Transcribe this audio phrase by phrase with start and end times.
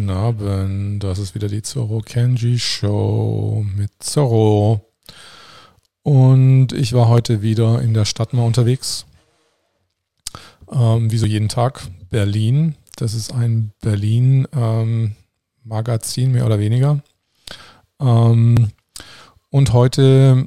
[0.00, 1.04] guten Abend.
[1.04, 4.80] Das ist wieder die Zorro Kenji Show mit Zorro.
[6.02, 9.04] Und ich war heute wieder in der Stadt mal unterwegs.
[10.72, 11.82] Ähm, wie so jeden Tag.
[12.08, 12.76] Berlin.
[12.96, 17.02] Das ist ein Berlin-Magazin, ähm, mehr oder weniger.
[18.00, 18.70] Ähm,
[19.50, 20.46] und heute,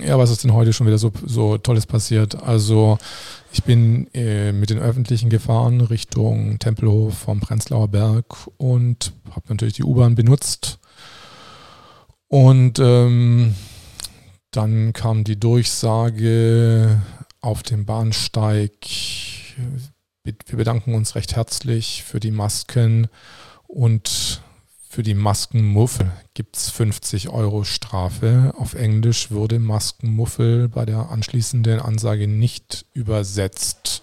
[0.00, 2.42] ja, was ist denn heute schon wieder so, so Tolles passiert?
[2.42, 2.98] Also,
[3.52, 8.24] ich bin äh, mit den Öffentlichen gefahren Richtung Tempelhof vom Prenzlauer Berg
[8.56, 10.78] und habe natürlich die U-Bahn benutzt.
[12.28, 13.54] Und ähm,
[14.52, 17.02] dann kam die Durchsage
[17.40, 18.72] auf dem Bahnsteig.
[20.24, 23.08] Wir bedanken uns recht herzlich für die Masken
[23.66, 24.42] und
[24.92, 28.52] für die Maskenmuffel gibt es 50 Euro Strafe.
[28.58, 34.02] Auf Englisch wurde Maskenmuffel bei der anschließenden Ansage nicht übersetzt.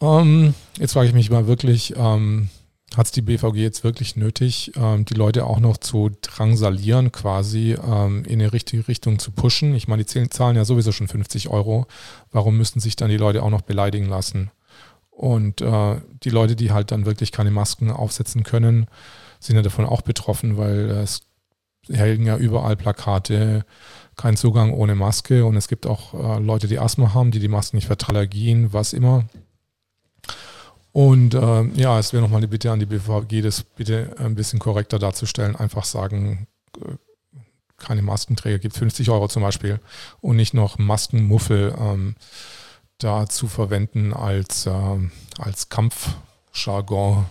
[0.00, 2.48] Ähm, jetzt frage ich mich mal wirklich, ähm,
[2.96, 7.72] hat es die BVG jetzt wirklich nötig, ähm, die Leute auch noch zu drangsalieren, quasi
[7.74, 9.74] ähm, in eine richtige Richtung zu pushen?
[9.74, 11.86] Ich meine, die zahlen ja sowieso schon 50 Euro.
[12.32, 14.50] Warum müssten sich dann die Leute auch noch beleidigen lassen?
[15.10, 18.86] Und äh, die Leute, die halt dann wirklich keine Masken aufsetzen können,
[19.40, 21.22] sind ja davon auch betroffen, weil es
[21.88, 23.64] hängen ja überall Plakate,
[24.16, 27.48] kein Zugang ohne Maske und es gibt auch äh, Leute, die Asthma haben, die die
[27.48, 29.24] Masken nicht vertragen, was immer.
[30.92, 34.58] Und äh, ja, es wäre nochmal eine Bitte an die BVG, das bitte ein bisschen
[34.58, 35.54] korrekter darzustellen.
[35.54, 36.96] Einfach sagen, äh,
[37.76, 39.78] keine Maskenträger gibt 50 Euro zum Beispiel
[40.20, 42.16] und nicht noch Maskenmuffel ähm,
[42.98, 44.98] da zu verwenden als, äh,
[45.38, 47.26] als Kampfjargon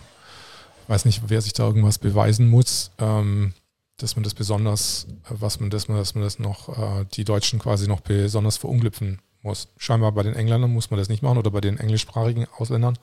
[0.88, 3.52] weiß nicht, wer sich da irgendwas beweisen muss, ähm,
[3.98, 7.88] dass man das besonders, was man, man, dass man das noch, äh, die Deutschen quasi
[7.88, 9.68] noch besonders verunglüpfen muss.
[9.76, 12.98] Scheinbar bei den Engländern muss man das nicht machen oder bei den englischsprachigen Ausländern.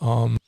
[0.00, 0.38] Ähm,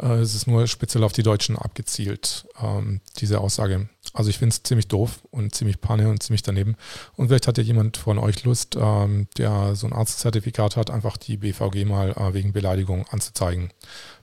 [0.00, 3.88] äh, es ist nur speziell auf die Deutschen abgezielt, ähm, diese Aussage.
[4.16, 6.76] Also ich finde es ziemlich doof und ziemlich panne und ziemlich daneben.
[7.16, 11.16] Und vielleicht hat ja jemand von euch Lust, ähm, der so ein Arztzertifikat hat, einfach
[11.16, 13.70] die BVG mal äh, wegen Beleidigung anzuzeigen.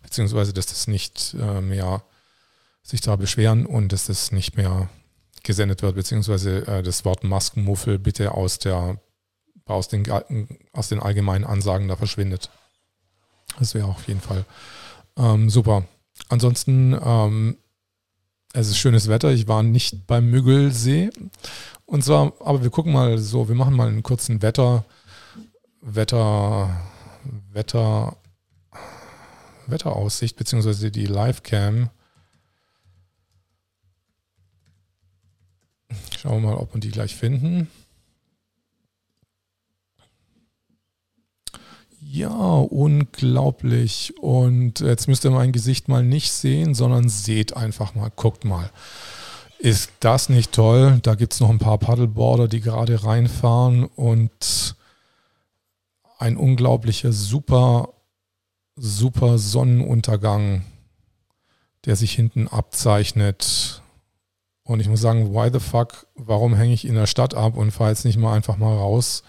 [0.01, 2.03] Beziehungsweise, dass das nicht äh, mehr
[2.81, 4.89] sich da beschweren und dass das nicht mehr
[5.43, 8.99] gesendet wird, beziehungsweise äh, das Wort Maskenmuffel bitte aus der
[9.65, 10.05] aus den,
[10.73, 12.49] aus den allgemeinen Ansagen da verschwindet.
[13.59, 14.45] Das wäre auf jeden Fall
[15.17, 15.85] ähm, super.
[16.29, 17.57] Ansonsten, ähm,
[18.53, 19.31] es ist schönes Wetter.
[19.31, 21.09] Ich war nicht beim Müggelsee.
[21.85, 24.85] Und zwar, aber wir gucken mal so, wir machen mal einen kurzen Wetter,
[25.81, 26.69] Wetter,
[27.51, 28.15] Wetter,
[29.67, 31.89] Wetteraussicht, beziehungsweise die Livecam.
[36.17, 37.69] Schauen wir mal, ob wir die gleich finden.
[42.23, 44.13] Ja, unglaublich.
[44.17, 48.69] Und jetzt müsst ihr mein Gesicht mal nicht sehen, sondern seht einfach mal, guckt mal.
[49.59, 50.99] Ist das nicht toll?
[51.03, 54.77] Da gibt es noch ein paar Paddleboarder, die gerade reinfahren und
[56.17, 57.89] ein unglaublicher, super,
[58.77, 60.63] super Sonnenuntergang,
[61.83, 63.81] der sich hinten abzeichnet.
[64.63, 67.71] Und ich muss sagen, why the fuck, warum hänge ich in der Stadt ab und
[67.71, 69.23] fahre jetzt nicht mal einfach mal raus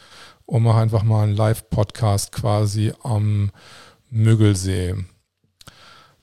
[0.47, 3.51] und mache einfach mal einen Live-Podcast quasi am
[4.11, 4.95] Müggelsee.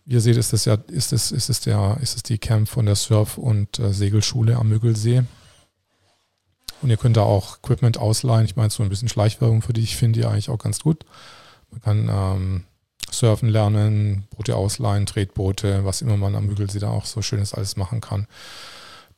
[0.06, 2.68] Wie ihr seht, ist das ja, ist es, ist es der, ist es die Camp
[2.68, 5.24] von der Surf- und äh, Segelschule am Müggelsee.
[6.82, 8.46] Und ihr könnt da auch Equipment ausleihen.
[8.46, 11.06] Ich meine, so ein bisschen Schleichwerbung für die, ich finde die eigentlich auch ganz gut.
[11.70, 12.64] Man kann ähm,
[13.12, 17.78] surfen lernen, Boote ausleihen, Tretboote, was immer man am Müggelsee da auch so schönes alles
[17.78, 18.28] machen kann.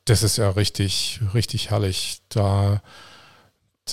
[0.04, 2.20] Das ist ja richtig, richtig herrlich.
[2.28, 2.82] Da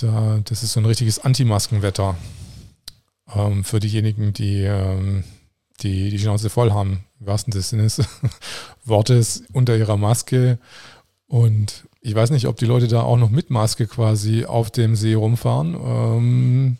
[0.00, 2.16] da, das ist so ein richtiges Anti-Maskenwetter
[3.34, 5.24] ähm, für diejenigen, die, ähm,
[5.80, 8.00] die die Schnauze voll haben, im wahrsten Sinne des
[8.84, 10.58] Wortes unter ihrer Maske.
[11.26, 14.96] Und ich weiß nicht, ob die Leute da auch noch mit Maske quasi auf dem
[14.96, 15.74] See rumfahren.
[15.74, 16.76] Ähm,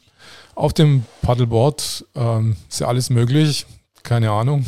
[0.55, 3.67] auf dem Paddleboard ähm, ist ja alles möglich.
[4.03, 4.67] Keine Ahnung.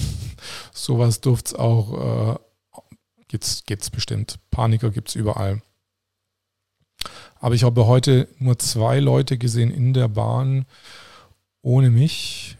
[0.72, 2.82] Sowas durfte es auch, äh,
[3.28, 4.38] gibt's, gibt's bestimmt.
[4.50, 5.60] Paniker gibt es überall.
[7.40, 10.66] Aber ich habe heute nur zwei Leute gesehen in der Bahn
[11.62, 12.56] ohne mich,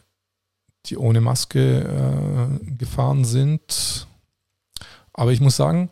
[0.87, 4.07] die ohne Maske äh, gefahren sind.
[5.13, 5.91] Aber ich muss sagen,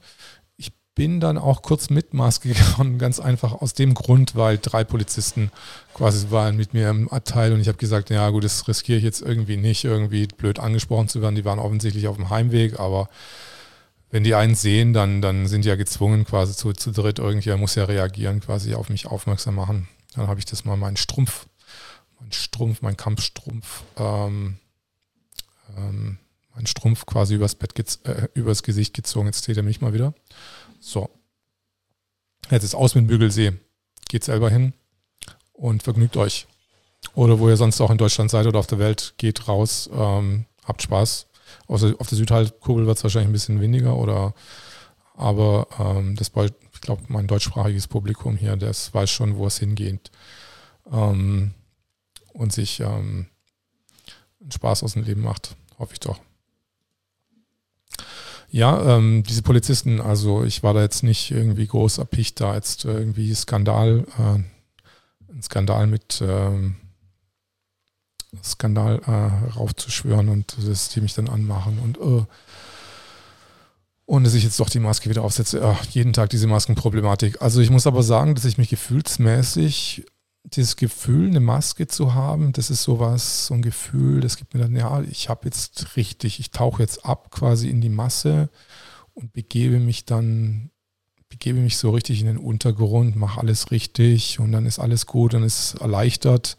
[0.56, 4.84] ich bin dann auch kurz mit Maske gefahren, ganz einfach aus dem Grund, weil drei
[4.84, 5.50] Polizisten
[5.94, 9.04] quasi waren mit mir im Abteil und ich habe gesagt, ja gut, das riskiere ich
[9.04, 11.34] jetzt irgendwie nicht, irgendwie blöd angesprochen zu werden.
[11.34, 13.08] Die waren offensichtlich auf dem Heimweg, aber
[14.12, 17.62] wenn die einen sehen, dann, dann sind die ja gezwungen, quasi zu, zu dritt, irgendjemand
[17.62, 19.88] muss ja reagieren, quasi auf mich aufmerksam machen.
[20.14, 21.46] Dann habe ich das mal meinen Strumpf,
[22.20, 24.58] mein Strumpf, mein Kampfstrumpf, ähm,
[25.78, 26.18] ähm,
[26.54, 27.72] mein Strumpf quasi übers Bett,
[28.04, 29.26] äh, übers Gesicht gezogen.
[29.26, 30.12] Jetzt dreht er mich mal wieder.
[30.78, 31.08] So.
[32.50, 33.54] Jetzt ist aus mit Bügelsee.
[34.10, 34.74] Geht selber hin
[35.54, 36.46] und vergnügt euch.
[37.14, 40.44] Oder wo ihr sonst auch in Deutschland seid oder auf der Welt, geht raus, ähm,
[40.66, 41.28] habt Spaß.
[41.66, 44.34] Auf der, auf der Südhalbkugel wird es wahrscheinlich ein bisschen weniger oder
[45.14, 46.32] aber ähm, das,
[46.72, 50.10] ich glaube, mein deutschsprachiges Publikum hier, das weiß schon, wo es hingeht.
[50.90, 51.54] Ähm,
[52.32, 53.26] und sich ähm,
[54.48, 55.54] Spaß aus dem Leben macht.
[55.78, 56.18] Hoffe ich doch.
[58.50, 62.84] Ja, ähm, diese Polizisten, also ich war da jetzt nicht irgendwie groß erpicht, da jetzt
[62.84, 66.76] irgendwie Skandal, äh, ein Skandal mit ähm,
[68.42, 72.24] Skandal äh, raufzuschwören und dass die mich dann anmachen und äh,
[74.04, 75.62] und dass ich jetzt doch die Maske wieder aufsetze.
[75.64, 77.40] Ach, jeden Tag diese Maskenproblematik.
[77.40, 80.04] Also ich muss aber sagen, dass ich mich gefühlsmäßig
[80.44, 84.60] dieses Gefühl, eine Maske zu haben, das ist sowas, so ein Gefühl, das gibt mir
[84.60, 88.50] dann, ja, ich habe jetzt richtig, ich tauche jetzt ab quasi in die Masse
[89.14, 90.70] und begebe mich dann,
[91.28, 95.34] begebe mich so richtig in den Untergrund, mache alles richtig und dann ist alles gut,
[95.34, 96.56] dann ist es erleichtert.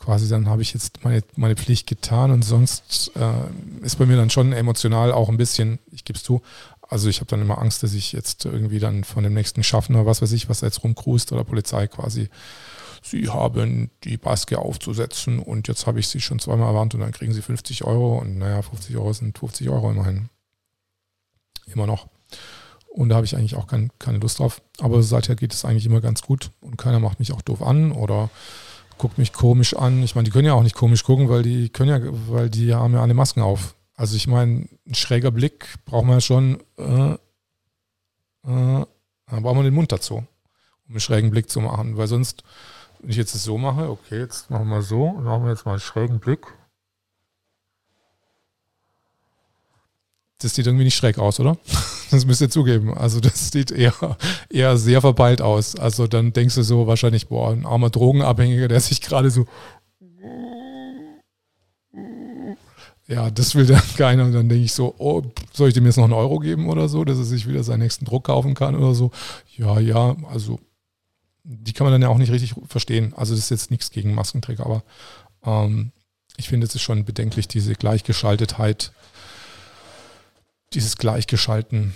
[0.00, 4.16] Quasi dann habe ich jetzt meine, meine Pflicht getan und sonst äh, ist bei mir
[4.16, 6.42] dann schon emotional auch ein bisschen, ich gebe es zu,
[6.80, 10.06] also ich habe dann immer Angst, dass ich jetzt irgendwie dann von dem nächsten Schaffner,
[10.06, 12.28] was weiß ich, was da jetzt rumkrust oder Polizei quasi
[13.02, 17.12] Sie haben die Maske aufzusetzen und jetzt habe ich Sie schon zweimal erwarnt und dann
[17.12, 20.28] kriegen Sie 50 Euro und naja, 50 Euro sind 50 Euro immerhin.
[21.66, 22.08] Immer noch.
[22.88, 24.60] Und da habe ich eigentlich auch kein, keine Lust drauf.
[24.80, 27.92] Aber seither geht es eigentlich immer ganz gut und keiner macht mich auch doof an
[27.92, 28.28] oder
[29.00, 30.02] guckt mich komisch an.
[30.02, 32.74] Ich meine, die können ja auch nicht komisch gucken, weil die können ja, weil die
[32.74, 33.74] haben ja alle Masken auf.
[33.94, 37.16] Also ich meine, ein schräger Blick braucht man ja schon, äh, äh,
[38.44, 38.86] dann
[39.26, 40.26] braucht man den Mund dazu, um
[40.90, 42.44] einen schrägen Blick zu machen, weil sonst
[43.00, 45.64] wenn ich jetzt das so mache, okay, jetzt machen wir so und machen wir jetzt
[45.64, 46.46] mal einen schrägen Blick.
[50.40, 51.56] Das sieht irgendwie nicht schräg aus, oder?
[52.10, 52.92] Das müsst ihr zugeben.
[52.92, 53.94] Also das sieht eher,
[54.48, 55.76] eher sehr verpeilt aus.
[55.76, 59.46] Also dann denkst du so wahrscheinlich, boah, ein armer Drogenabhängiger, der sich gerade so
[63.10, 64.24] ja, das will dann keiner.
[64.24, 65.22] Und dann denke ich so, oh,
[65.52, 67.80] soll ich dem jetzt noch einen Euro geben oder so, dass er sich wieder seinen
[67.80, 69.10] nächsten Druck kaufen kann oder so?
[69.56, 70.60] Ja, ja, also
[71.42, 73.12] die kann man dann ja auch nicht richtig verstehen.
[73.16, 74.84] Also das ist jetzt nichts gegen Maskenträger, aber
[75.44, 75.90] ähm,
[76.36, 78.92] ich finde, es ist schon bedenklich, diese Gleichgeschaltetheit,
[80.72, 81.94] dieses Gleichgeschalten.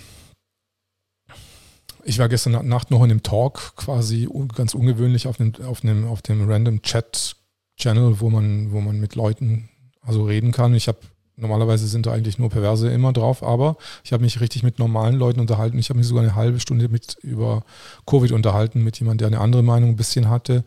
[2.03, 6.07] Ich war gestern Nacht noch in einem Talk, quasi ganz ungewöhnlich auf einem, auf einem,
[6.07, 7.35] auf dem Random Chat
[7.77, 9.69] Channel, wo man, wo man mit Leuten
[10.01, 10.75] also reden kann.
[10.75, 10.99] Ich habe
[11.37, 13.75] Normalerweise sind da eigentlich nur Perverse immer drauf, aber
[14.05, 15.77] ich habe mich richtig mit normalen Leuten unterhalten.
[15.77, 17.65] Ich habe mich sogar eine halbe Stunde mit über
[18.05, 20.63] Covid unterhalten, mit jemandem, der eine andere Meinung ein bisschen hatte.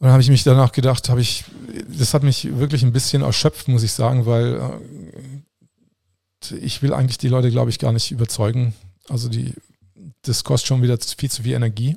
[0.00, 1.44] Und dann habe ich mich danach gedacht, habe ich,
[1.86, 5.31] das hat mich wirklich ein bisschen erschöpft, muss ich sagen, weil äh,
[6.50, 8.74] ich will eigentlich die Leute, glaube ich, gar nicht überzeugen.
[9.08, 9.54] Also die,
[10.22, 11.96] das kostet schon wieder viel zu viel Energie,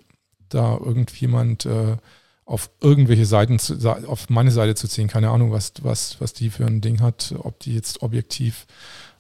[0.50, 1.98] da irgendjemand äh,
[2.46, 3.76] auf irgendwelche Seiten, zu,
[4.08, 5.08] auf meine Seite zu ziehen.
[5.08, 8.68] Keine Ahnung, was, was, was die für ein Ding hat, ob die jetzt objektiv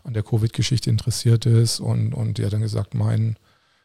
[0.03, 1.79] an der Covid-Geschichte interessiert ist.
[1.79, 3.37] Und, und die hat dann gesagt, mein,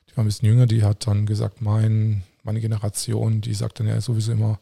[0.08, 3.86] die war ein bisschen jünger, die hat dann gesagt, mein, meine Generation, die sagt dann
[3.86, 4.60] ja sowieso immer,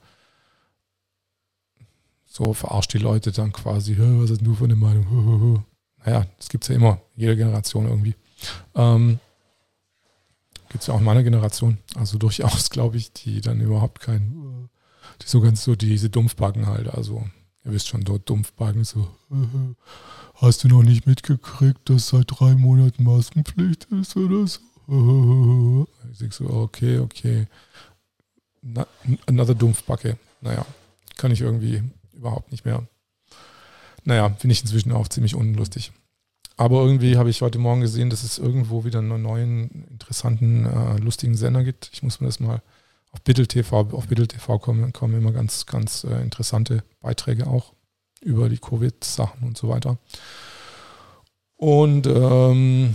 [2.27, 5.65] so verarscht die Leute dann quasi, was ist denn du für eine Meinung?
[6.05, 8.15] Naja, das gibt es ja immer, jede Generation irgendwie.
[8.75, 9.19] Ähm,
[10.69, 11.79] Gibt es ja auch in meiner Generation.
[11.95, 14.69] Also durchaus, glaube ich, die dann überhaupt kein,
[15.23, 16.89] die so ganz so diese Dumpfbacken halt.
[16.89, 17.25] Also,
[17.65, 19.09] ihr wisst schon, dort Dumpfbacken so.
[20.35, 24.61] Hast du noch nicht mitgekriegt, dass seit drei Monaten Maskenpflicht ist oder so?
[26.11, 27.47] Ich denke so, okay, okay.
[28.63, 28.87] Na,
[29.27, 30.17] another Dumpfbacke.
[30.41, 30.65] Naja,
[31.19, 31.83] kann ich irgendwie
[32.15, 32.87] überhaupt nicht mehr.
[34.09, 35.93] Naja, finde ich inzwischen auch ziemlich unlustig.
[36.57, 40.97] Aber irgendwie habe ich heute Morgen gesehen, dass es irgendwo wieder einen neuen, interessanten, äh,
[40.97, 41.91] lustigen Sender gibt.
[41.93, 42.63] Ich muss mir das mal
[43.11, 47.75] auf Biddle TV, auf Biddle TV kommen, kommen immer ganz, ganz äh, interessante Beiträge auch
[48.23, 49.99] über die Covid-Sachen und so weiter.
[51.57, 52.95] Und ähm,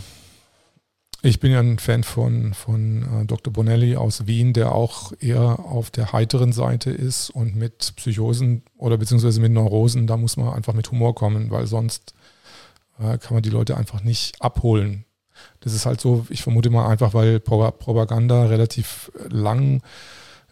[1.24, 3.52] ich bin ja ein Fan von, von äh, Dr.
[3.52, 8.98] Bonelli aus Wien, der auch eher auf der heiteren Seite ist und mit Psychosen oder
[8.98, 12.14] beziehungsweise mit Neurosen, da muss man einfach mit Humor kommen, weil sonst
[13.00, 15.06] kann man die Leute einfach nicht abholen.
[15.60, 19.82] Das ist halt so, ich vermute mal einfach, weil Propaganda relativ lang,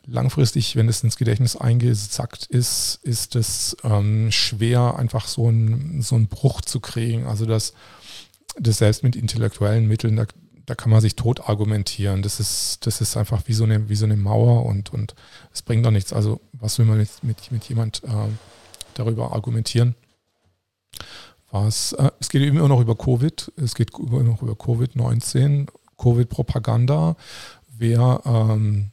[0.06, 6.16] langfristig, wenn es ins Gedächtnis eingesackt ist, ist es ähm, schwer, einfach so einen so
[6.16, 7.26] einen Bruch zu kriegen.
[7.26, 7.74] Also das,
[8.58, 10.26] das selbst mit intellektuellen Mitteln, da,
[10.72, 12.22] da kann man sich tot argumentieren.
[12.22, 15.16] Das ist, das ist einfach wie so eine, wie so eine Mauer und, und
[15.54, 16.14] es bringt doch nichts.
[16.14, 18.30] Also was will man jetzt mit, mit jemand äh,
[18.94, 19.96] darüber argumentieren?
[21.52, 27.18] was, äh, es geht immer noch über Covid, es geht immer noch über Covid-19, Covid-Propaganda,
[27.68, 28.92] wer, ähm,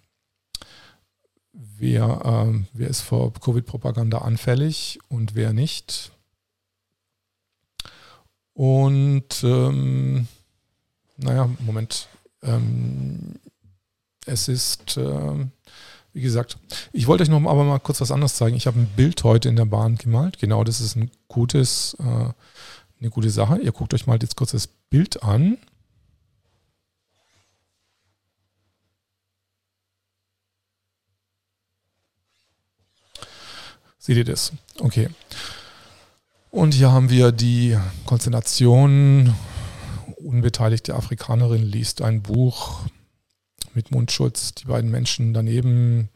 [1.53, 6.11] wer, ähm, wer ist vor Covid-Propaganda anfällig und wer nicht.
[8.53, 10.27] Und ähm,
[11.19, 12.09] naja, Moment.
[12.43, 13.35] Ähm,
[14.27, 15.47] es ist, äh,
[16.13, 16.59] wie gesagt,
[16.93, 18.57] ich wollte euch noch aber mal kurz was anderes zeigen.
[18.57, 20.39] Ich habe ein Bild heute in der Bahn gemalt.
[20.39, 22.03] Genau, das ist ein gutes, äh,
[23.01, 23.59] eine gute Sache.
[23.59, 25.59] Ihr guckt euch mal jetzt kurz das Bild an.
[33.99, 34.53] Seht ihr das?
[34.79, 35.11] Okay.
[36.51, 39.35] Und hier haben wir die Konstellation.
[40.29, 42.83] Unbeteiligte Afrikanerin liest ein Buch
[43.73, 44.53] mit Mundschutz.
[44.53, 46.11] Die beiden Menschen daneben,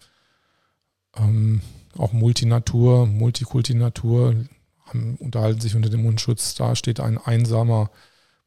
[1.16, 1.62] ähm,
[1.96, 4.36] auch Multinatur, Multikultinatur,
[4.84, 6.54] haben, unterhalten sich unter dem Mundschutz.
[6.54, 7.90] Da steht ein einsamer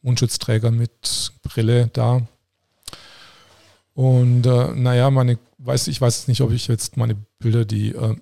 [0.04, 2.22] Mundschutzträger mit Brille da.
[3.96, 8.16] Und äh, naja, meine, weiß, ich weiß nicht, ob ich jetzt meine Bilder, die äh,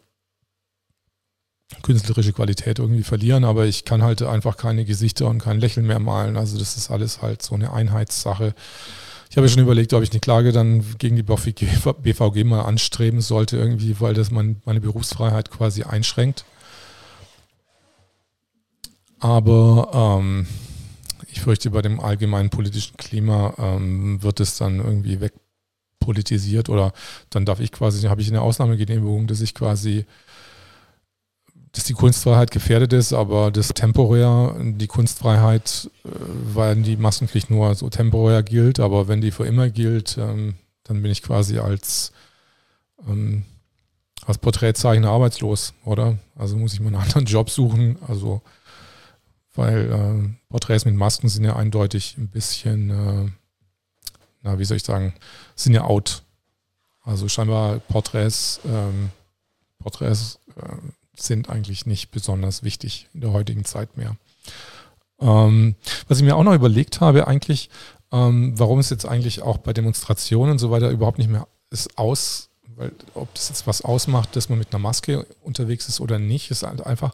[1.81, 5.99] künstlerische Qualität irgendwie verlieren, aber ich kann halt einfach keine Gesichter und kein Lächeln mehr
[5.99, 6.37] malen.
[6.37, 8.53] Also das ist alles halt so eine Einheitssache.
[9.29, 13.19] Ich habe ja schon überlegt, ob ich eine Klage dann gegen die BVG mal anstreben
[13.19, 16.45] sollte, irgendwie, weil das mein, meine Berufsfreiheit quasi einschränkt.
[19.19, 20.45] Aber ähm,
[21.31, 26.93] ich fürchte, bei dem allgemeinen politischen Klima ähm, wird es dann irgendwie wegpolitisiert oder
[27.31, 30.05] dann darf ich quasi, habe ich eine Ausnahmegenehmigung, dass ich quasi
[31.73, 36.09] dass die Kunstfreiheit gefährdet ist, aber das temporär, die Kunstfreiheit, äh,
[36.53, 41.01] weil die Maskenpflicht nur so temporär gilt, aber wenn die für immer gilt, ähm, dann
[41.01, 42.11] bin ich quasi als,
[43.07, 43.43] ähm,
[44.25, 46.19] als Porträtzeichner arbeitslos, oder?
[46.35, 48.41] Also muss ich mir einen anderen Job suchen, also
[49.55, 53.31] weil äh, Porträts mit Masken sind ja eindeutig ein bisschen, äh,
[54.43, 55.13] na, wie soll ich sagen,
[55.55, 56.23] sind ja out.
[57.01, 59.09] Also scheinbar Porträts, ähm,
[59.79, 60.75] Porträts äh,
[61.15, 64.15] sind eigentlich nicht besonders wichtig in der heutigen Zeit mehr.
[65.19, 65.75] Ähm,
[66.07, 67.69] was ich mir auch noch überlegt habe, eigentlich,
[68.11, 71.97] ähm, warum es jetzt eigentlich auch bei Demonstrationen und so weiter überhaupt nicht mehr ist
[71.97, 76.19] aus, weil ob das jetzt was ausmacht, dass man mit einer Maske unterwegs ist oder
[76.19, 77.13] nicht, ist halt einfach,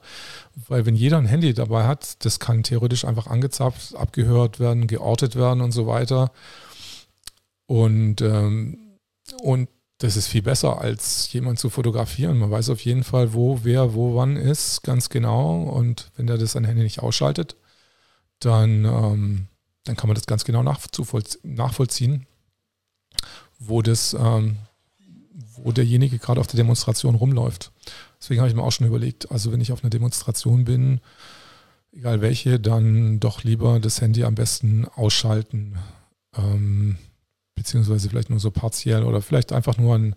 [0.68, 5.36] weil wenn jeder ein Handy dabei hat, das kann theoretisch einfach angezapft, abgehört werden, geortet
[5.36, 6.32] werden und so weiter.
[7.66, 8.98] Und, ähm,
[9.42, 12.40] und das ist viel besser, als jemand zu fotografieren.
[12.40, 15.64] Man weiß auf jeden Fall, wo, wer, wo, wann ist, ganz genau.
[15.64, 17.58] Und wenn der das sein Handy nicht ausschaltet,
[18.40, 19.48] dann, ähm,
[19.84, 22.28] dann kann man das ganz genau nachvollziehen,
[23.60, 24.56] wo, das, ähm,
[25.58, 27.74] wo derjenige gerade auf der Demonstration rumläuft.
[28.22, 31.02] Deswegen habe ich mir auch schon überlegt, also wenn ich auf einer Demonstration bin,
[31.92, 35.78] egal welche, dann doch lieber das Handy am besten ausschalten.
[36.38, 36.98] Ähm,
[37.60, 40.16] beziehungsweise vielleicht nur so partiell oder vielleicht einfach nur ein,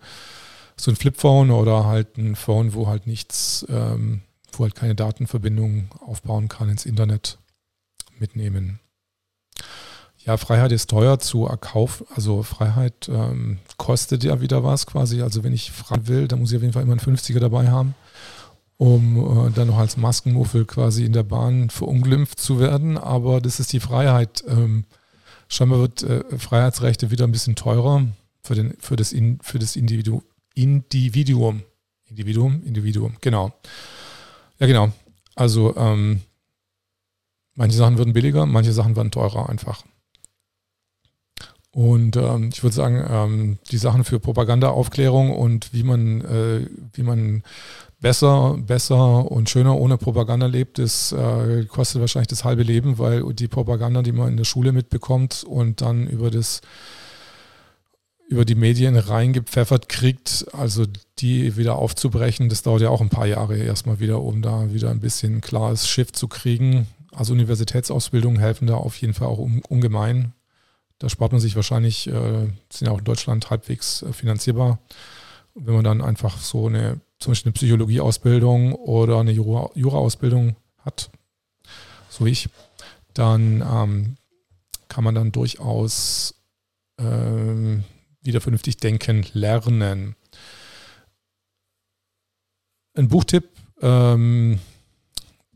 [0.76, 4.22] so ein Flipphone oder halt ein Phone, wo halt nichts, ähm,
[4.52, 7.38] wo halt keine Datenverbindung aufbauen kann ins Internet
[8.18, 8.78] mitnehmen.
[10.24, 12.06] Ja, Freiheit ist teuer zu erkaufen.
[12.14, 15.20] Also Freiheit ähm, kostet ja wieder was quasi.
[15.20, 17.68] Also wenn ich frei will, dann muss ich auf jeden Fall immer einen 50er dabei
[17.70, 17.96] haben,
[18.76, 22.98] um äh, dann noch als Maskenmuffel quasi in der Bahn verunglimpft zu werden.
[22.98, 24.44] Aber das ist die Freiheit.
[24.46, 24.84] Ähm,
[25.52, 28.06] Scheinbar wird äh, Freiheitsrechte wieder ein bisschen teurer
[28.42, 30.22] für, den, für das, in, für das Individu,
[30.54, 31.62] Individuum.
[32.08, 33.52] Individuum, Individuum, genau.
[34.58, 34.92] Ja, genau.
[35.34, 36.22] Also ähm,
[37.54, 39.84] manche Sachen würden billiger, manche Sachen werden teurer einfach.
[41.70, 47.02] Und ähm, ich würde sagen, ähm, die Sachen für Propagandaaufklärung und wie man, äh, wie
[47.02, 47.42] man
[48.02, 53.32] besser, besser und schöner ohne Propaganda lebt, das äh, kostet wahrscheinlich das halbe Leben, weil
[53.32, 56.60] die Propaganda, die man in der Schule mitbekommt und dann über das
[58.28, 60.86] über die Medien reingepfeffert kriegt, also
[61.18, 64.90] die wieder aufzubrechen, das dauert ja auch ein paar Jahre erstmal wieder, um da wieder
[64.90, 66.86] ein bisschen klares Schiff zu kriegen.
[67.14, 70.32] Also Universitätsausbildungen helfen da auf jeden Fall auch ungemein.
[70.98, 74.78] Da spart man sich wahrscheinlich, äh, sind ja auch in Deutschland halbwegs äh, finanzierbar,
[75.54, 81.10] wenn man dann einfach so eine zum Beispiel eine Psychologieausbildung oder eine Jura-Ausbildung hat,
[82.08, 82.48] so wie ich,
[83.14, 84.16] dann ähm,
[84.88, 86.34] kann man dann durchaus
[86.98, 87.84] ähm,
[88.22, 90.16] wieder vernünftig denken lernen.
[92.94, 93.48] Ein Buchtipp
[93.80, 94.58] ähm,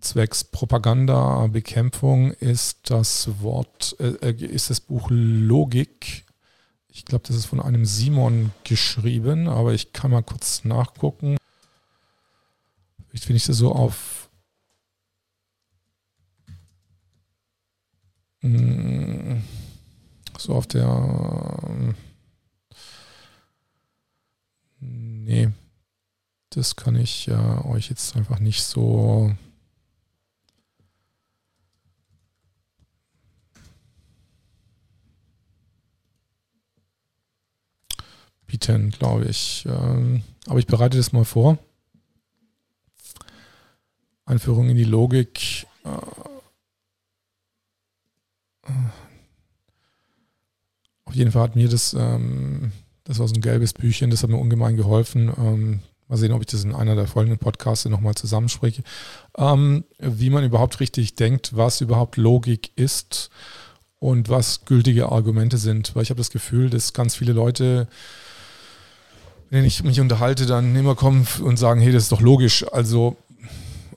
[0.00, 6.26] zwecks Propaganda-Bekämpfung ist das Wort, äh, äh ist das Buch Logik
[6.96, 11.37] ich glaube, das ist von einem Simon geschrieben, aber ich kann mal kurz nachgucken.
[13.16, 14.28] Vielleicht, finde ich das so auf.
[18.42, 19.38] Mm,
[20.37, 20.87] so auf der.
[24.80, 25.49] Mm, nee.
[26.50, 29.35] Das kann ich ja euch jetzt einfach nicht so.
[38.46, 39.64] bieten, glaube ich.
[39.66, 41.58] Ähm, aber ich bereite das mal vor.
[44.26, 45.66] Einführung in die Logik.
[45.85, 45.88] Äh,
[51.04, 52.73] auf jeden Fall hat mir das, ähm,
[53.04, 55.33] das war so ein gelbes Büchchen, das hat mir ungemein geholfen.
[55.38, 58.83] Ähm, mal sehen, ob ich das in einer der folgenden Podcasts nochmal zusammenspreche.
[59.38, 63.30] wie man überhaupt richtig denkt, was überhaupt Logik ist
[63.99, 65.95] und was gültige Argumente sind.
[65.95, 67.88] Weil ich habe das Gefühl, dass ganz viele Leute
[69.50, 72.64] wenn ich mich unterhalte, dann immer kommen und sagen, hey, das ist doch logisch.
[72.73, 73.16] Also,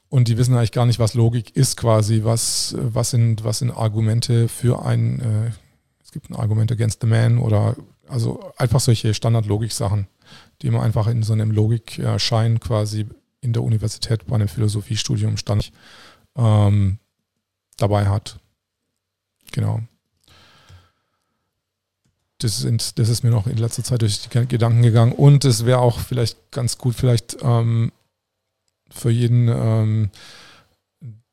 [0.09, 3.71] und die wissen eigentlich gar nicht, was Logik ist quasi, was, was, sind, was sind
[3.71, 5.51] Argumente für ein, äh,
[6.03, 7.75] es gibt ein Argument against the man oder
[8.07, 10.07] also einfach solche Standard-Logik-Sachen,
[10.61, 13.05] die man einfach in so einem Logikschein quasi
[13.41, 15.71] in der Universität bei einem Philosophiestudium stand
[16.35, 16.97] ähm,
[17.77, 18.39] dabei hat.
[19.51, 19.81] Genau
[22.39, 25.11] das, sind, das ist mir noch in letzter Zeit durch die Gedanken gegangen.
[25.11, 27.91] Und es wäre auch vielleicht ganz gut, vielleicht ähm,
[28.91, 30.09] für jeden, ähm,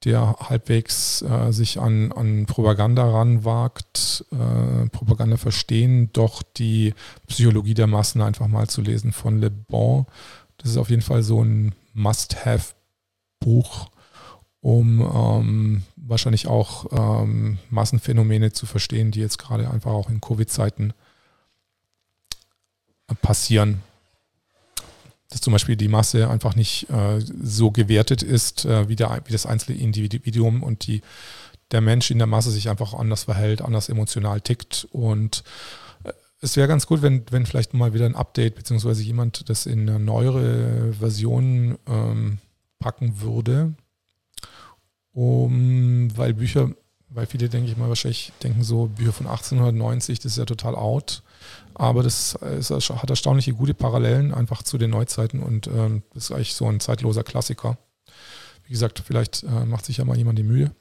[0.05, 6.95] der halbwegs äh, sich an, an Propaganda ranwagt, äh, Propaganda verstehen, doch die
[7.27, 10.07] Psychologie der Massen einfach mal zu lesen von Le Bon.
[10.59, 13.89] Das ist auf jeden Fall so ein Must-Have-Buch,
[14.61, 20.93] um ähm, wahrscheinlich auch ähm, Massenphänomene zu verstehen, die jetzt gerade einfach auch in Covid-Zeiten
[23.23, 23.83] passieren.
[25.37, 29.33] Dass zum Beispiel die Masse einfach nicht äh, so gewertet ist äh, wie, der, wie
[29.33, 31.03] das einzelne Individuum und die,
[31.73, 34.89] der Mensch in der Masse sich einfach anders verhält, anders emotional tickt.
[34.93, 35.45] Und
[36.05, 39.67] äh, es wäre ganz gut, wenn, wenn vielleicht mal wieder ein Update, beziehungsweise jemand das
[39.67, 42.39] in eine neuere Version ähm,
[42.79, 43.75] packen würde
[45.17, 46.71] um, weil Bücher,
[47.09, 50.75] weil viele, denke ich mal, wahrscheinlich denken so, Bücher von 1890, das ist ja total
[50.75, 51.23] out.
[51.79, 56.55] Aber das, ist, hat erstaunliche gute Parallelen einfach zu den Neuzeiten und ähm, ist eigentlich
[56.55, 57.77] so ein zeitloser Klassiker.
[58.65, 60.75] Wie gesagt, vielleicht äh, macht sich ja mal jemand die Mühe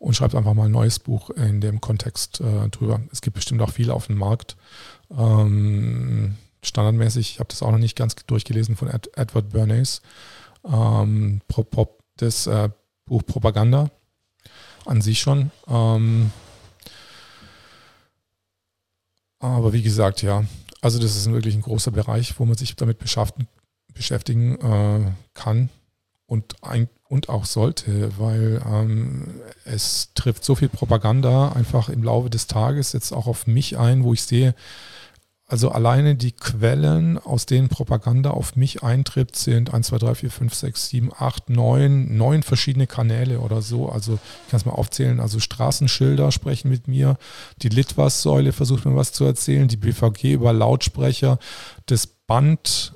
[0.00, 3.00] und schreibt einfach mal ein neues Buch in dem Kontext äh, drüber.
[3.12, 4.56] Es gibt bestimmt auch viele auf dem Markt.
[5.16, 10.02] Ähm, standardmäßig, ich habe das auch noch nicht ganz durchgelesen von Ed, Edward Bernays.
[10.64, 12.70] Ähm, Pop, das äh,
[13.06, 13.88] Buch Propaganda
[14.84, 15.52] an sich schon.
[15.68, 16.32] Ähm,
[19.48, 20.44] aber wie gesagt, ja,
[20.80, 25.68] also das ist wirklich ein großer Bereich, wo man sich damit beschäftigen äh, kann
[26.26, 29.28] und, ein, und auch sollte, weil ähm,
[29.64, 34.02] es trifft so viel Propaganda einfach im Laufe des Tages jetzt auch auf mich ein,
[34.04, 34.54] wo ich sehe,
[35.52, 40.30] also alleine die Quellen, aus denen Propaganda auf mich eintritt, sind 1, 2, 3, 4,
[40.30, 43.90] 5, 6, 7, 8, 9, 9 verschiedene Kanäle oder so.
[43.90, 45.20] Also ich kann es mal aufzählen.
[45.20, 47.18] Also Straßenschilder sprechen mit mir,
[47.60, 51.38] die Litwas-Säule versucht mir was zu erzählen, die BVG über Lautsprecher,
[51.84, 52.94] das Band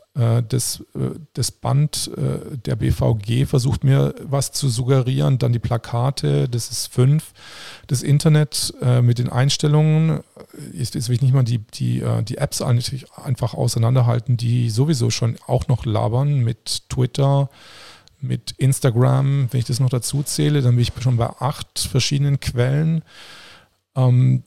[0.48, 6.48] das, äh, das Band äh, der BVG versucht mir was zu suggerieren, dann die Plakate,
[6.48, 7.32] das ist fünf,
[7.86, 10.20] das Internet mit den Einstellungen,
[10.72, 15.68] jetzt, will ich nicht mal die, die, die Apps einfach auseinanderhalten, die sowieso schon auch
[15.68, 17.48] noch labern mit Twitter,
[18.20, 22.40] mit Instagram, wenn ich das noch dazu zähle, dann bin ich schon bei acht verschiedenen
[22.40, 23.02] Quellen.
[23.94, 24.42] Ähm,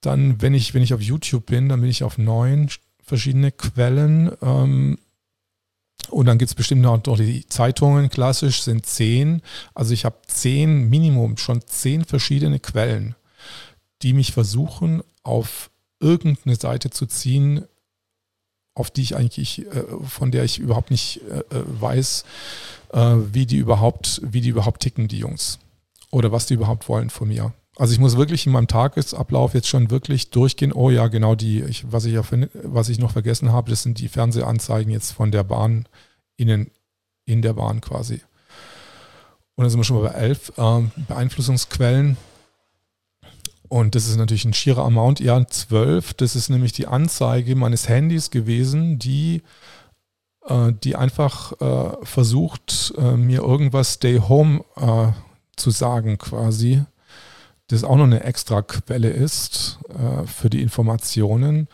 [0.00, 2.68] dann, wenn ich, wenn ich auf YouTube bin, dann bin ich auf neun
[3.02, 4.32] verschiedene Quellen.
[4.42, 4.98] Ähm,
[6.10, 9.40] und dann gibt es bestimmt auch noch die Zeitungen, klassisch sind zehn.
[9.74, 13.14] Also ich habe zehn, Minimum schon zehn verschiedene Quellen,
[14.02, 17.64] die mich versuchen, auf irgendeine Seite zu ziehen,
[18.74, 22.24] auf die ich eigentlich, äh, von der ich überhaupt nicht äh, äh, weiß,
[22.94, 25.58] wie die überhaupt, wie die überhaupt ticken, die Jungs.
[26.10, 27.54] Oder was die überhaupt wollen von mir.
[27.76, 30.72] Also ich muss wirklich in meinem Tagesablauf jetzt schon wirklich durchgehen.
[30.72, 34.08] Oh ja, genau die, ich, was, ich was ich noch vergessen habe, das sind die
[34.08, 35.88] Fernsehanzeigen jetzt von der Bahn
[36.36, 36.70] innen,
[37.24, 38.20] in der Bahn quasi.
[39.54, 42.18] Und dann sind wir schon mal bei elf ähm, Beeinflussungsquellen.
[43.68, 45.20] Und das ist natürlich ein schierer Amount.
[45.20, 49.42] Ja, zwölf, das ist nämlich die Anzeige meines Handys gewesen, die,
[50.46, 55.12] äh, die einfach äh, versucht, äh, mir irgendwas Stay Home äh,
[55.56, 56.82] zu sagen quasi
[57.72, 61.68] das auch noch eine extra Quelle ist äh, für die Informationen.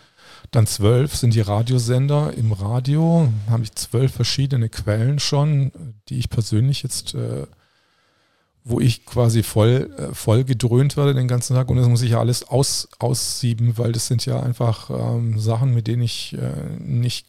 [0.50, 2.32] Dann zwölf sind die Radiosender.
[2.34, 5.72] Im Radio habe ich zwölf verschiedene Quellen schon,
[6.08, 7.46] die ich persönlich jetzt, äh,
[8.64, 12.12] wo ich quasi voll, äh, voll gedröhnt werde den ganzen Tag und das muss ich
[12.12, 16.78] ja alles aus, aussieben, weil das sind ja einfach ähm, Sachen, mit denen ich äh,
[16.78, 17.26] nicht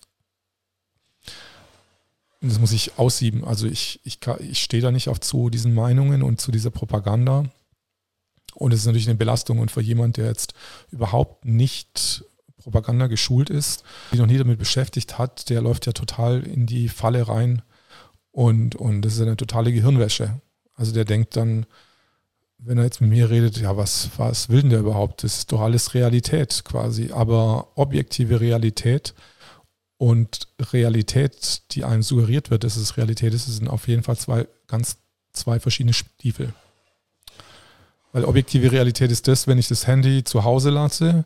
[2.42, 3.44] das muss ich aussieben.
[3.44, 7.44] Also ich, ich, ich stehe da nicht auf zu diesen Meinungen und zu dieser Propaganda.
[8.60, 9.60] Und es ist natürlich eine Belastung.
[9.60, 10.54] Und für jemand, der jetzt
[10.92, 12.24] überhaupt nicht
[12.58, 16.90] Propaganda geschult ist, die noch nie damit beschäftigt hat, der läuft ja total in die
[16.90, 17.62] Falle rein.
[18.32, 20.42] Und, und das ist eine totale Gehirnwäsche.
[20.76, 21.66] Also der denkt dann,
[22.58, 25.24] wenn er jetzt mit mir redet, ja, was, was will denn der überhaupt?
[25.24, 27.12] Das ist doch alles Realität quasi.
[27.12, 29.14] Aber objektive Realität
[29.98, 34.48] und Realität, die einem suggeriert wird, dass es Realität ist, sind auf jeden Fall zwei
[34.68, 34.98] ganz
[35.32, 36.54] zwei verschiedene Stiefel.
[38.12, 41.26] Weil objektive Realität ist das, wenn ich das Handy zu Hause lasse,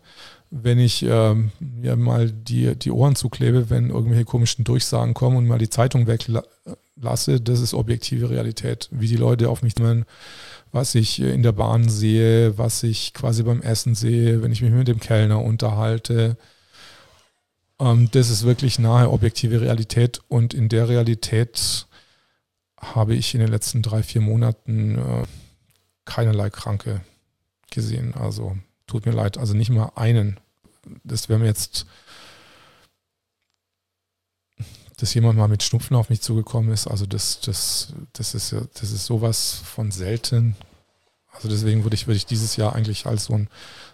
[0.51, 5.47] wenn ich ähm, mir mal die, die Ohren zuklebe, wenn irgendwelche komischen Durchsagen kommen und
[5.47, 8.89] mal die Zeitung weglasse, das ist objektive Realität.
[8.91, 10.05] Wie die Leute auf mich kommen,
[10.71, 14.71] was ich in der Bahn sehe, was ich quasi beim Essen sehe, wenn ich mich
[14.71, 16.37] mit dem Kellner unterhalte,
[17.79, 21.87] ähm, das ist wirklich nahe objektive Realität und in der Realität
[22.77, 25.23] habe ich in den letzten drei, vier Monaten äh,
[26.05, 27.01] keinerlei Kranke
[27.71, 28.13] gesehen.
[28.13, 30.39] Also tut mir leid, also nicht mal einen.
[31.03, 31.85] Das wäre mir jetzt,
[34.97, 36.87] dass jemand mal mit Schnupfen auf mich zugekommen ist.
[36.87, 40.55] Also das, das, das ist ja, das ist sowas von selten.
[41.31, 43.49] Also deswegen würde ich, würde ich dieses Jahr eigentlich als so ein,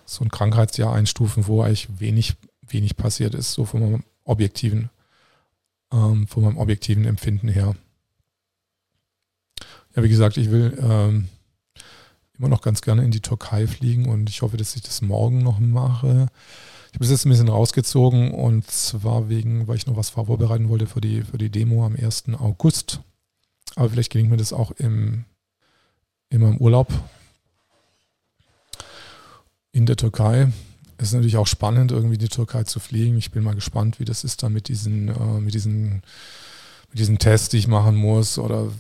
[0.06, 2.36] so ein Krankheitsjahr einstufen, wo eigentlich wenig
[2.74, 4.90] wenig passiert ist, so von meinem objektiven,
[5.92, 7.76] ähm, von meinem objektiven Empfinden her.
[9.96, 11.30] Ja, wie gesagt, ich will ähm,
[12.40, 15.44] immer noch ganz gerne in die Türkei fliegen und ich hoffe, dass ich das morgen
[15.44, 16.28] noch mache.
[16.88, 20.70] Ich habe es jetzt ein bisschen rausgezogen und zwar wegen, weil ich noch was vorbereiten
[20.70, 22.26] wollte für die, für die Demo am 1.
[22.40, 23.02] August.
[23.76, 25.26] Aber vielleicht gelingt mir das auch im,
[26.30, 26.88] in meinem Urlaub
[29.72, 30.52] in der Türkei.
[30.98, 33.18] Es ist natürlich auch spannend, irgendwie in die Türkei zu fliegen.
[33.18, 36.02] Ich bin mal gespannt, wie das ist dann mit diesen, äh, mit diesen,
[36.90, 38.40] mit diesen Tests, die ich machen muss.
[38.40, 38.72] Oder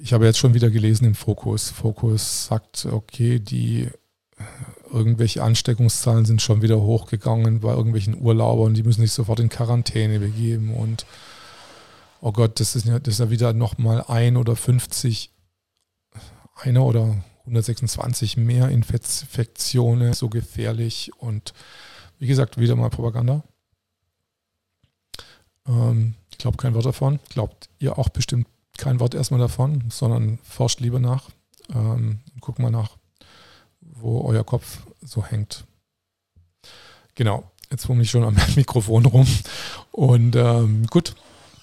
[0.00, 1.70] ich habe jetzt schon wieder gelesen im Fokus.
[1.70, 3.82] Fokus sagt, okay, die
[4.36, 4.42] äh,
[4.92, 10.20] irgendwelche Ansteckungszahlen sind schon wieder hochgegangen bei irgendwelchen Urlaubern, die müssen sich sofort in Quarantäne
[10.20, 11.04] begeben und
[12.20, 15.30] oh Gott, das ist ja, das ist ja wieder nochmal ein oder 50,
[16.54, 21.52] einer oder 126 mehr Infektionen, so gefährlich und
[22.18, 23.44] wie gesagt, wieder mal Propaganda.
[25.66, 27.20] Ähm, ich glaube kein Wort davon.
[27.28, 31.28] Glaubt ihr auch bestimmt kein Wort erstmal davon, sondern forscht lieber nach.
[31.74, 32.96] Ähm, guckt mal nach,
[33.80, 35.64] wo euer Kopf so hängt.
[37.14, 39.26] Genau, jetzt fummel ich schon am Mikrofon rum.
[39.92, 41.14] Und ähm, gut,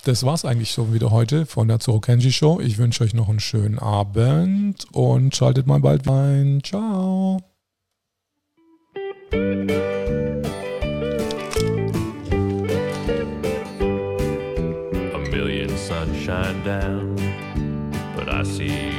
[0.06, 2.00] das war es eigentlich schon wieder heute von der Zoro
[2.30, 2.60] Show.
[2.60, 6.62] Ich wünsche euch noch einen schönen Abend und schaltet mal bald ein.
[6.64, 7.40] Ciao.
[9.32, 9.38] A
[15.32, 17.05] million sunshine down,
[18.58, 18.95] see.